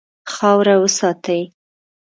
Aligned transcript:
خاوره 0.33 0.75
وساتئ. 0.83 1.41